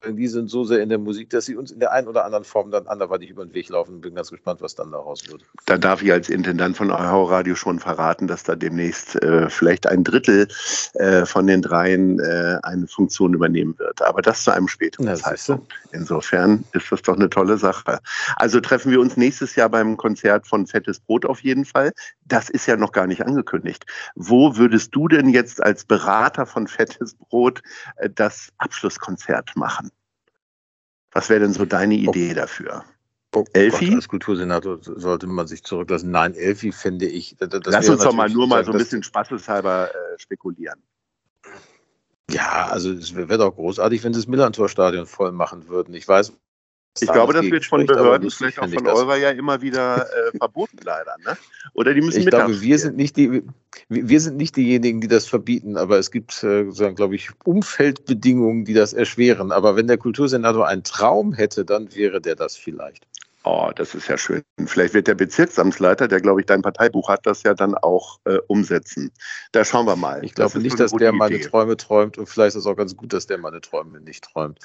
die 0.10 0.27
sind 0.27 0.50
so 0.50 0.63
sehr 0.63 0.81
in 0.81 0.89
der 0.89 0.98
Musik, 0.98 1.29
dass 1.29 1.45
sie 1.45 1.55
uns 1.55 1.72
in 1.72 1.79
der 1.79 1.91
einen 1.91 2.07
oder 2.07 2.25
anderen 2.25 2.43
Form 2.43 2.72
dann 2.72 2.88
anderweitig 2.88 3.29
über 3.29 3.45
den 3.45 3.53
Weg 3.53 3.69
laufen. 3.69 4.01
Bin 4.01 4.15
ganz 4.15 4.29
gespannt, 4.29 4.62
was 4.62 4.75
dann 4.75 4.91
daraus 4.91 5.27
wird. 5.29 5.43
Da 5.65 5.77
darf 5.77 6.01
ich 6.01 6.12
als 6.12 6.29
Intendant 6.29 6.77
von 6.77 6.91
Euro 6.91 7.24
Radio 7.24 7.55
schon 7.55 7.79
verraten, 7.79 8.27
dass 8.27 8.43
da 8.43 8.55
demnächst 8.55 9.22
äh, 9.22 9.50
vielleicht 9.50 9.88
ein 9.88 10.03
Drittel 10.03 10.48
äh, 10.95 11.25
von 11.25 11.48
den 11.48 11.62
dreien 11.62 12.19
äh, 12.19 12.57
eine 12.63 12.88
Funktion 12.88 13.33
übernehmen 13.33 13.77
wird. 13.79 14.01
Aber 14.01 14.22
das 14.22 14.43
zu 14.43 14.51
einem 14.51 14.67
späteren 14.67 15.05
Na, 15.05 15.15
Zeitpunkt. 15.15 15.74
Insofern 15.91 16.63
ist 16.74 16.91
das 16.91 17.01
doch 17.01 17.15
eine 17.15 17.29
tolle 17.29 17.57
Sache. 17.57 18.00
Also 18.36 18.60
treffen 18.60 18.91
wir 18.91 19.00
uns 19.00 19.17
nächstes 19.17 19.55
Jahr 19.55 19.69
beim 19.69 19.98
Konzert 19.98 20.48
von 20.48 20.67
Fettes 20.67 21.00
Brot 21.00 21.25
auf 21.25 21.41
jeden 21.41 21.65
Fall. 21.65 21.91
Das 22.25 22.50
ist 22.50 22.65
ja 22.65 22.75
noch 22.75 22.91
gar 22.91 23.07
nicht 23.07 23.25
angekündigt. 23.25 23.86
Wo 24.15 24.57
würdest 24.57 24.93
du 24.95 25.07
denn 25.07 25.29
jetzt 25.29 25.63
als 25.63 25.86
Berater 25.86 26.45
von 26.45 26.67
Fettes 26.67 27.15
Brot 27.15 27.62
äh, 27.98 28.10
das 28.10 28.50
Abschlusskonzert 28.57 29.55
machen? 29.55 29.91
Was 31.13 31.29
wäre 31.29 31.41
denn 31.41 31.53
so 31.53 31.65
deine 31.65 31.96
oh. 31.96 32.10
Idee 32.10 32.32
oh. 32.32 32.36
dafür? 32.36 32.86
Oh 33.36 33.46
Elfi? 33.53 33.88
Gott, 33.88 33.96
als 33.96 34.08
Kultursenator 34.08 34.77
sollte 34.82 35.25
man 35.25 35.48
sich 35.48 35.63
zurücklassen. 35.63 36.12
Nein, 36.12 36.36
Elfi 36.36 36.72
finde 36.72 37.08
ich. 37.08 37.36
Das 37.39 37.62
Lass 37.65 37.89
uns 37.89 38.03
doch 38.03 38.13
mal 38.13 38.29
nur 38.29 38.48
mal 38.48 38.63
so 38.63 38.72
ein 38.72 38.77
bisschen 38.77 39.01
spaßeshalber 39.01 39.89
äh, 39.89 40.20
spekulieren. 40.20 40.79
Ja, 42.29 42.67
also 42.67 42.91
es 42.91 43.15
wäre 43.15 43.38
doch 43.38 43.55
großartig, 43.55 44.03
wenn 44.03 44.13
sie 44.13 44.20
das 44.20 44.27
Millantor-Stadion 44.27 45.08
voll 45.08 45.32
machen 45.32 45.67
würden. 45.67 45.93
Ich 45.93 46.08
weiß, 46.08 46.34
ich 47.00 47.12
glaube, 47.12 47.33
das 47.33 47.45
wird 47.45 47.65
von 47.65 47.85
Behörden, 47.85 48.29
vielleicht 48.29 48.59
auch 48.59 48.69
von 48.69 48.88
eurer 48.88 49.17
ja 49.17 49.31
immer 49.31 49.62
wieder 49.62 50.05
äh, 50.05 50.38
verboten, 50.38 50.77
leider. 50.83 51.15
Ne? 51.25 51.35
Oder 51.73 51.93
die 51.93 52.01
müssen 52.01 52.19
Ich 52.19 52.27
glaube, 52.27 52.62
wir 52.62 52.77
sind, 52.77 52.97
nicht 52.97 53.17
die, 53.17 53.41
wir 53.89 54.19
sind 54.19 54.38
nicht 54.38 54.55
diejenigen, 54.55 55.01
die 55.01 55.07
das 55.07 55.27
verbieten, 55.27 55.75
aber 55.75 55.97
es 55.97 56.12
gibt, 56.12 56.43
äh, 56.43 56.65
glaube 56.65 57.15
ich, 57.15 57.29
Umfeldbedingungen, 57.45 58.65
die 58.65 58.75
das 58.75 58.93
erschweren. 58.93 59.51
Aber 59.51 59.75
wenn 59.75 59.88
der 59.88 59.97
Kultursenator 59.97 60.67
einen 60.67 60.83
Traum 60.83 61.33
hätte, 61.33 61.65
dann 61.65 61.95
wäre 61.95 62.21
der 62.21 62.35
das 62.35 62.55
vielleicht. 62.55 63.07
Oh, 63.45 63.71
das 63.75 63.93
ist 63.93 64.07
ja 64.07 64.17
schön. 64.17 64.41
Vielleicht 64.65 64.93
wird 64.93 65.07
der 65.07 65.15
Bezirksamtsleiter, 65.15 66.07
der, 66.07 66.21
glaube 66.21 66.39
ich, 66.39 66.45
dein 66.45 66.62
Parteibuch 66.62 67.09
hat, 67.09 67.25
das 67.25 67.43
ja 67.43 67.53
dann 67.53 67.75
auch 67.75 68.19
äh, 68.23 68.38
umsetzen. 68.47 69.12
Da 69.51 69.65
schauen 69.65 69.85
wir 69.85 69.97
mal. 69.97 70.23
Ich 70.23 70.33
glaube 70.33 70.59
nicht, 70.59 70.79
dass 70.79 70.91
der 70.91 71.09
Idee. 71.09 71.17
meine 71.17 71.39
Träume 71.41 71.75
träumt 71.75 72.17
und 72.17 72.27
vielleicht 72.27 72.55
ist 72.55 72.62
es 72.62 72.65
auch 72.67 72.77
ganz 72.77 72.95
gut, 72.95 73.12
dass 73.12 73.27
der 73.27 73.38
meine 73.38 73.59
Träume 73.59 74.00
nicht 74.00 74.23
träumt. 74.23 74.59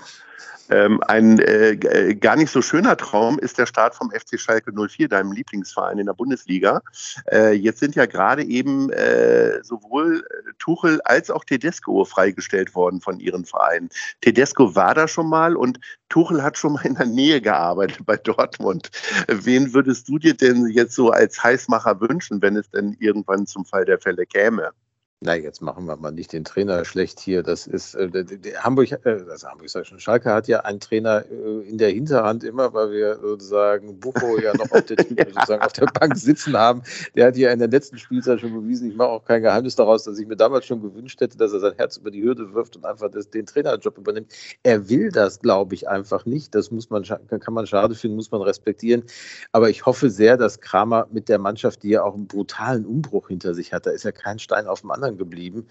Ähm, 0.70 1.00
ein 1.06 1.38
äh, 1.38 1.70
äh, 1.70 2.14
gar 2.14 2.37
nicht 2.37 2.50
so 2.50 2.62
schöner 2.62 2.97
Traum 2.97 3.38
ist 3.38 3.58
der 3.58 3.66
Start 3.66 3.94
vom 3.94 4.11
FC 4.11 4.38
Schalke 4.38 4.73
04, 4.73 5.08
deinem 5.08 5.32
Lieblingsverein 5.32 5.99
in 5.99 6.06
der 6.06 6.12
Bundesliga. 6.12 6.82
Äh, 7.30 7.54
jetzt 7.54 7.80
sind 7.80 7.94
ja 7.94 8.06
gerade 8.06 8.44
eben 8.44 8.90
äh, 8.90 9.62
sowohl 9.64 10.18
äh, 10.18 10.52
Tuchel 10.58 11.00
als 11.02 11.30
auch 11.30 11.44
Tedesco 11.44 12.04
freigestellt 12.04 12.75
worden 12.75 13.00
von 13.00 13.18
ihren 13.18 13.44
Vereinen. 13.44 13.88
Tedesco 14.20 14.75
war 14.75 14.94
da 14.94 15.08
schon 15.08 15.28
mal 15.28 15.56
und 15.56 15.80
Tuchel 16.08 16.42
hat 16.42 16.56
schon 16.56 16.74
mal 16.74 16.86
in 16.86 16.94
der 16.94 17.06
Nähe 17.06 17.40
gearbeitet 17.40 18.04
bei 18.04 18.16
Dortmund. 18.16 18.90
Wen 19.28 19.74
würdest 19.74 20.08
du 20.08 20.18
dir 20.18 20.34
denn 20.34 20.68
jetzt 20.68 20.94
so 20.94 21.10
als 21.10 21.42
Heißmacher 21.42 22.00
wünschen, 22.00 22.40
wenn 22.42 22.56
es 22.56 22.70
denn 22.70 22.96
irgendwann 22.98 23.46
zum 23.46 23.64
Fall 23.64 23.84
der 23.84 23.98
Fälle 23.98 24.26
käme? 24.26 24.72
Na, 25.20 25.34
jetzt 25.34 25.60
machen 25.62 25.87
wir 25.87 25.96
mal 25.96 26.12
nicht 26.12 26.32
den 26.32 26.44
Trainer 26.44 26.84
schlecht 26.84 27.18
hier. 27.18 27.42
Das 27.42 27.66
ist 27.66 27.96
äh, 27.96 28.25
Hamburg, 28.60 28.92
äh, 28.92 28.98
also 29.28 29.48
Hamburg 29.48 29.68
sag 29.68 29.82
ich 29.82 29.88
schon, 29.88 29.98
Schalke 29.98 30.32
hat 30.32 30.46
ja 30.46 30.60
einen 30.60 30.78
Trainer 30.78 31.25
äh, 31.28 31.68
in 31.68 31.76
der 31.76 31.90
Hinterhand 31.90 32.44
immer, 32.44 32.72
weil 32.72 32.92
wir 32.92 33.18
sozusagen 33.18 33.98
Bucho 33.98 34.38
ja 34.38 34.56
noch 34.56 34.70
auf 34.70 34.82
der, 34.82 34.96
sozusagen 35.08 35.60
auf 35.60 35.72
der 35.72 35.87
Bank 35.87 36.16
sitzen 36.16 36.56
haben. 36.56 36.84
Der 37.16 37.26
hat 37.26 37.37
ja 37.37 37.50
in 37.50 37.58
der 37.58 37.66
letzten 37.66 37.98
Spielzeit 37.98 38.40
schon 38.40 38.54
bewiesen, 38.54 38.90
ich 38.92 38.96
mache 38.96 39.08
auch 39.08 39.25
kein 39.25 39.42
Geheimnis 39.42 39.75
daraus, 39.75 40.04
dass 40.04 40.20
ich 40.20 40.28
mir 40.28 40.37
damals 40.37 40.66
schon 40.66 40.80
gewünscht 40.80 41.20
hätte, 41.20 41.37
dass 41.37 41.52
er 41.52 41.58
sein 41.58 41.75
Herz 41.76 41.96
über 41.96 42.12
die 42.12 42.22
Hürde 42.22 42.54
wirft 42.54 42.76
und 42.76 42.84
einfach 42.84 43.10
das, 43.10 43.28
den 43.28 43.44
Trainerjob 43.44 43.98
übernimmt. 43.98 44.32
Er 44.62 44.88
will 44.88 45.10
das, 45.10 45.40
glaube 45.40 45.75
ich, 45.75 45.88
einfach 45.88 46.26
nicht. 46.26 46.54
Das 46.54 46.70
muss 46.70 46.90
man, 46.90 47.02
kann 47.02 47.54
man 47.54 47.66
schade 47.66 47.96
finden, 47.96 48.14
muss 48.14 48.30
man 48.30 48.42
respektieren. 48.42 49.02
Aber 49.50 49.68
ich 49.68 49.84
hoffe 49.84 50.10
sehr, 50.10 50.37
dass 50.37 50.60
Kramer 50.60 51.08
mit 51.10 51.28
der 51.28 51.40
Mannschaft, 51.40 51.82
die 51.82 51.88
ja 51.88 52.04
auch 52.04 52.14
einen 52.14 52.28
brutalen 52.28 52.87
Umbruch 52.87 53.26
hinter 53.26 53.52
sich 53.54 53.72
hat, 53.72 53.84
da 53.84 53.90
ist 53.90 54.04
ja 54.04 54.12
kein 54.12 54.38
Stein 54.38 54.68
auf 54.68 54.82
dem 54.82 54.92
anderen 54.92 55.07
anderen 55.08 55.18
geblieben. 55.18 55.66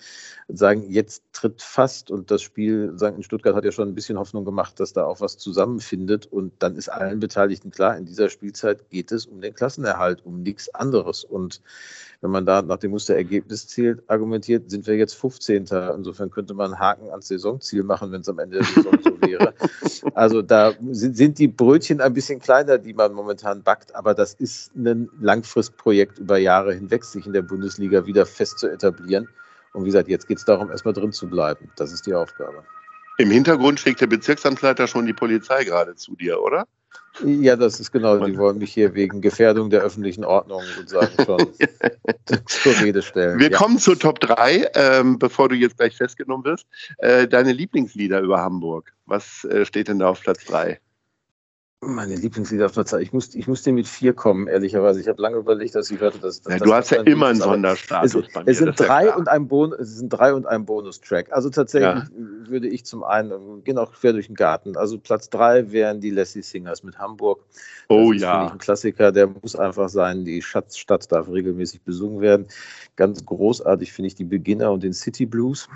Sagen, 0.47 0.89
jetzt 0.89 1.23
tritt 1.33 1.61
fast 1.61 2.11
und 2.11 2.31
das 2.31 2.41
Spiel 2.41 2.93
sagen, 2.95 3.17
in 3.17 3.23
Stuttgart 3.23 3.55
hat 3.55 3.65
ja 3.65 3.71
schon 3.71 3.87
ein 3.87 3.95
bisschen 3.95 4.17
Hoffnung 4.17 4.45
gemacht, 4.45 4.79
dass 4.79 4.93
da 4.93 5.05
auch 5.05 5.21
was 5.21 5.37
zusammenfindet. 5.37 6.25
Und 6.25 6.53
dann 6.59 6.75
ist 6.75 6.89
allen 6.89 7.19
Beteiligten 7.19 7.71
klar, 7.71 7.97
in 7.97 8.05
dieser 8.05 8.29
Spielzeit 8.29 8.89
geht 8.89 9.11
es 9.11 9.25
um 9.25 9.41
den 9.41 9.53
Klassenerhalt, 9.53 10.25
um 10.25 10.41
nichts 10.41 10.73
anderes. 10.73 11.23
Und 11.23 11.61
wenn 12.21 12.31
man 12.31 12.45
da 12.45 12.61
nach 12.61 12.77
dem 12.77 12.91
Musterergebnis 12.91 13.67
zählt, 13.67 14.03
argumentiert, 14.07 14.69
sind 14.71 14.87
wir 14.87 14.95
jetzt 14.95 15.13
15. 15.15 15.67
Insofern 15.95 16.31
könnte 16.31 16.53
man 16.53 16.73
einen 16.73 16.79
Haken 16.79 17.09
ans 17.11 17.27
Saisonziel 17.27 17.83
machen, 17.83 18.11
wenn 18.11 18.21
es 18.21 18.29
am 18.29 18.39
Ende 18.39 18.57
der 18.57 18.65
Saison 18.65 18.97
so 19.03 19.21
wäre. 19.21 19.53
Also 20.13 20.41
da 20.41 20.73
sind, 20.91 21.15
sind 21.15 21.37
die 21.37 21.47
Brötchen 21.47 22.01
ein 22.01 22.13
bisschen 22.13 22.39
kleiner, 22.39 22.77
die 22.77 22.93
man 22.93 23.13
momentan 23.13 23.61
backt, 23.61 23.93
aber 23.95 24.13
das 24.13 24.33
ist 24.33 24.75
ein 24.75 25.09
Langfristprojekt 25.19 26.17
über 26.17 26.37
Jahre 26.37 26.73
hinweg, 26.73 27.03
sich 27.03 27.25
in 27.25 27.33
der 27.33 27.43
Bundesliga 27.43 28.05
wieder 28.05 28.25
fest 28.25 28.57
zu 28.57 28.67
etablieren. 28.67 29.26
Und 29.77 29.83
wie 29.83 29.89
gesagt, 29.89 30.09
jetzt 30.09 30.27
geht 30.27 30.39
es 30.39 30.45
darum, 30.45 30.71
erstmal 30.71 30.95
drin 30.95 31.11
zu 31.11 31.29
bleiben. 31.29 31.69
Das 31.75 31.93
ist 31.93 32.07
die 32.07 32.13
Aufgabe. 32.15 32.63
Im 33.19 33.29
Hintergrund 33.29 33.79
schickt 33.79 34.01
der 34.01 34.07
Bezirksamtsleiter 34.07 34.87
schon 34.87 35.05
die 35.05 35.13
Polizei 35.13 35.63
gerade 35.65 35.93
zu 35.93 36.15
dir, 36.15 36.41
oder? 36.41 36.65
Ja, 37.23 37.55
das 37.55 37.79
ist 37.79 37.91
genau. 37.91 38.17
Die 38.25 38.35
wollen 38.39 38.57
mich 38.57 38.73
hier 38.73 38.95
wegen 38.95 39.21
Gefährdung 39.21 39.69
der 39.69 39.81
öffentlichen 39.81 40.25
Ordnung 40.25 40.63
sozusagen 40.75 41.13
schon 41.23 41.47
zur 42.47 42.79
Rede 42.81 43.03
stellen. 43.03 43.39
Wir 43.39 43.51
ja. 43.51 43.57
kommen 43.57 43.77
zur 43.77 43.99
Top 43.99 44.19
3, 44.19 44.71
ähm, 44.73 45.19
bevor 45.19 45.47
du 45.47 45.55
jetzt 45.55 45.77
gleich 45.77 45.95
festgenommen 45.95 46.43
wirst. 46.43 46.65
Äh, 46.97 47.27
deine 47.27 47.51
Lieblingslieder 47.51 48.19
über 48.21 48.39
Hamburg. 48.39 48.91
Was 49.05 49.43
äh, 49.43 49.63
steht 49.63 49.89
denn 49.89 49.99
da 49.99 50.09
auf 50.09 50.21
Platz 50.21 50.43
3? 50.45 50.79
Meine 51.81 52.15
Lieblingslieder 52.15 52.65
auf 52.65 52.71
der 52.71 52.87
Zeit. 52.87 53.03
Ich 53.03 53.13
muss, 53.13 53.35
ich 53.35 53.47
muss 53.47 53.61
dir 53.61 53.71
mit 53.71 53.87
vier 53.87 54.13
kommen, 54.13 54.47
ehrlicherweise. 54.47 54.99
Ich 54.99 55.07
habe 55.07 55.21
lange 55.21 55.37
überlegt, 55.37 55.75
dass 55.75 55.91
ich 55.91 55.99
hörte, 55.99 56.17
dass. 56.17 56.41
dass 56.41 56.53
ja, 56.53 56.59
du 56.59 56.73
hast 56.73 56.89
ja 56.89 57.03
immer 57.03 57.27
einen 57.27 57.39
Sonderstatus 57.39 58.15
es, 58.15 58.33
bei 58.33 58.43
mir. 58.43 58.49
Es 58.49 58.57
sind, 58.57 58.79
drei 58.79 59.13
und 59.13 59.29
ein 59.29 59.47
Bonus, 59.47 59.77
es 59.81 59.97
sind 59.97 60.09
drei 60.09 60.33
und 60.33 60.47
ein 60.47 60.65
Bonustrack. 60.65 61.31
Also 61.31 61.51
tatsächlich 61.51 62.09
ja. 62.09 62.49
würde 62.49 62.67
ich 62.67 62.83
zum 62.83 63.03
einen, 63.03 63.63
gehen 63.63 63.77
auch 63.77 63.91
quer 63.91 64.13
durch 64.13 64.25
den 64.25 64.35
Garten. 64.35 64.75
Also 64.75 64.97
Platz 64.97 65.29
drei 65.29 65.71
wären 65.71 66.01
die 66.01 66.09
Lassie 66.09 66.41
Singers 66.41 66.81
mit 66.81 66.97
Hamburg. 66.97 67.43
Das 67.51 67.61
oh 67.89 68.11
ist, 68.11 68.23
ja. 68.23 68.47
Ich, 68.47 68.53
ein 68.53 68.57
Klassiker, 68.57 69.11
der 69.11 69.27
muss 69.27 69.55
einfach 69.55 69.89
sein. 69.89 70.25
Die 70.25 70.41
Schatzstadt 70.41 71.11
darf 71.11 71.29
regelmäßig 71.29 71.83
besungen 71.83 72.21
werden. 72.21 72.47
Ganz 72.95 73.23
großartig 73.23 73.93
finde 73.93 74.07
ich 74.07 74.15
die 74.15 74.25
Beginner 74.25 74.71
und 74.71 74.81
den 74.81 74.93
City 74.93 75.27
Blues. 75.27 75.69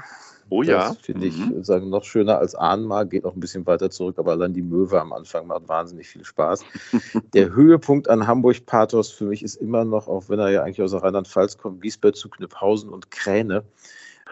Oh 0.52 0.64
ja. 0.64 0.90
Das 0.90 0.98
finde 0.98 1.28
ich 1.28 1.38
mhm. 1.38 1.64
sagen, 1.64 1.90
noch 1.90 2.04
schöner 2.04 2.40
als 2.40 2.56
Ahnmal, 2.56 3.08
geht 3.08 3.24
noch 3.24 3.34
ein 3.34 3.40
bisschen 3.40 3.66
weiter 3.66 3.90
zurück, 3.90 4.20
aber 4.20 4.32
allein 4.32 4.54
die 4.54 4.62
Möwe 4.62 5.00
am 5.00 5.14
Anfang 5.14 5.48
macht 5.48 5.70
wahnsinnig 5.70 6.10
viel 6.10 6.26
Spaß. 6.26 6.66
der 7.34 7.56
Höhepunkt 7.56 8.10
an 8.10 8.28
Hamburg 8.28 8.66
Pathos 8.66 9.12
für 9.12 9.24
mich 9.24 9.44
ist 9.44 9.56
immer 9.56 9.86
noch, 9.86 10.10
auch 10.10 10.28
wenn 10.28 10.40
er 10.40 10.50
ja 10.50 10.64
eigentlich 10.64 10.82
aus 10.82 10.94
Rheinland-Pfalz 10.94 11.58
kommt, 11.58 11.80
Biesberg 11.80 12.18
zu 12.18 12.28
Knüpphausen 12.30 12.90
und 12.90 13.12
Kräne. 13.12 13.64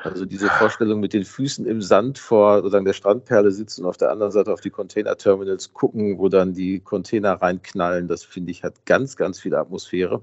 Also 0.04 0.26
diese 0.26 0.50
Vorstellung 0.50 1.00
mit 1.00 1.14
den 1.14 1.24
Füßen 1.24 1.66
im 1.66 1.82
Sand 1.82 2.20
vor 2.20 2.58
sozusagen 2.58 2.84
der 2.84 2.94
Strandperle 2.94 3.52
sitzen 3.52 3.84
und 3.84 3.90
auf 3.90 3.98
der 3.98 4.12
anderen 4.12 4.34
Seite 4.34 4.52
auf 4.52 4.60
die 4.60 4.72
Container-Terminals 4.72 5.72
gucken, 5.72 6.20
wo 6.20 6.28
dann 6.28 6.54
die 6.54 6.82
Container 6.82 7.42
reinknallen, 7.42 8.10
das 8.10 8.26
finde 8.26 8.52
ich 8.52 8.62
hat 8.62 8.86
ganz, 8.86 9.16
ganz 9.16 9.40
viel 9.40 9.56
Atmosphäre. 9.56 10.22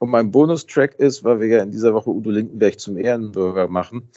Und 0.00 0.10
mein 0.10 0.32
Bonustrack 0.32 0.96
ist, 0.98 1.22
weil 1.22 1.38
wir 1.38 1.46
ja 1.46 1.62
in 1.62 1.70
dieser 1.70 1.94
Woche 1.94 2.10
Udo 2.10 2.30
Lindenberg 2.30 2.80
zum 2.80 2.96
Ehrenbürger 2.96 3.68
machen, 3.68 4.08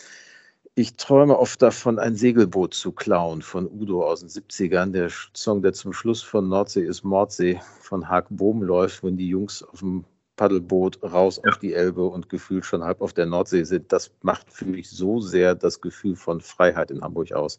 ich 0.77 0.93
träume 0.93 1.39
oft 1.39 1.60
davon, 1.63 1.98
ein 1.98 2.15
Segelboot 2.15 2.75
zu 2.75 2.91
klauen 2.91 3.41
von 3.41 3.65
Udo 3.65 4.05
aus 4.05 4.19
den 4.19 4.29
70ern. 4.29 4.91
Der 4.91 5.10
Song, 5.34 5.63
der 5.63 5.74
zum 5.74 5.91
Schluss 5.91 6.22
von 6.22 6.50
Nordsee 6.50 6.84
ist 6.84 7.03
Mordsee 7.03 7.60
von 7.81 8.07
Haag 8.07 8.27
Bohm 8.29 8.62
läuft, 8.62 9.03
wenn 9.03 9.17
die 9.17 9.27
Jungs 9.27 9.63
auf 9.63 9.79
dem 9.79 10.05
Paddelboot 10.36 11.01
raus 11.01 11.41
ja. 11.43 11.50
auf 11.50 11.57
die 11.57 11.74
Elbe 11.74 12.03
und 12.03 12.29
gefühlt 12.29 12.63
schon 12.63 12.84
halb 12.84 13.01
auf 13.01 13.13
der 13.13 13.25
Nordsee 13.25 13.63
sind. 13.63 13.91
Das 13.91 14.12
macht 14.22 14.53
für 14.53 14.65
mich 14.65 14.88
so 14.88 15.19
sehr 15.19 15.55
das 15.55 15.81
Gefühl 15.81 16.15
von 16.15 16.41
Freiheit 16.41 16.91
in 16.91 17.01
Hamburg 17.01 17.31
aus, 17.31 17.57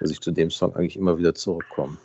dass 0.00 0.10
ich 0.10 0.20
zu 0.20 0.30
dem 0.30 0.50
Song 0.50 0.74
eigentlich 0.74 0.96
immer 0.96 1.18
wieder 1.18 1.34
zurückkomme. 1.34 1.98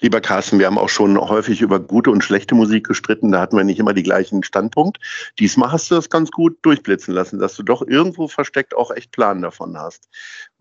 Lieber 0.00 0.20
Carsten, 0.20 0.58
wir 0.58 0.66
haben 0.66 0.78
auch 0.78 0.88
schon 0.88 1.18
häufig 1.18 1.60
über 1.60 1.80
gute 1.80 2.10
und 2.10 2.22
schlechte 2.22 2.54
Musik 2.54 2.86
gestritten. 2.86 3.32
Da 3.32 3.40
hatten 3.40 3.56
wir 3.56 3.64
nicht 3.64 3.78
immer 3.78 3.92
die 3.92 4.02
gleichen 4.02 4.42
Standpunkt. 4.42 4.98
Diesmal 5.38 5.72
hast 5.72 5.90
du 5.90 5.94
das 5.94 6.10
ganz 6.10 6.30
gut 6.30 6.56
durchblitzen 6.62 7.14
lassen, 7.14 7.38
dass 7.38 7.56
du 7.56 7.62
doch 7.62 7.82
irgendwo 7.86 8.28
versteckt 8.28 8.76
auch 8.76 8.90
echt 8.90 9.12
Plan 9.12 9.42
davon 9.42 9.76
hast. 9.78 10.08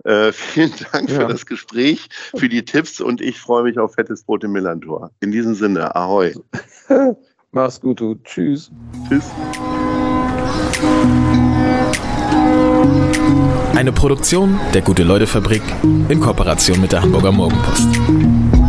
Äh, 0.03 0.31
vielen 0.33 0.73
Dank 0.91 1.09
ja. 1.09 1.21
für 1.21 1.27
das 1.27 1.45
Gespräch, 1.45 2.09
für 2.35 2.49
die 2.49 2.65
Tipps 2.65 3.01
und 3.01 3.21
ich 3.21 3.39
freue 3.39 3.63
mich 3.63 3.77
auf 3.77 3.95
fettes 3.95 4.23
Brot 4.23 4.43
im 4.43 4.51
Millantor. 4.51 5.11
In 5.19 5.31
diesem 5.31 5.55
Sinne, 5.55 5.95
ahoi. 5.95 6.33
Mach's 7.51 7.79
gut, 7.79 7.99
du. 7.99 8.15
Tschüss. 8.23 8.71
Tschüss. 9.07 9.25
Eine 13.75 13.91
Produktion 13.91 14.59
der 14.73 14.81
Gute-Leute-Fabrik 14.81 15.61
in 16.09 16.19
Kooperation 16.19 16.79
mit 16.81 16.91
der 16.91 17.01
Hamburger 17.01 17.31
Morgenpost. 17.31 18.62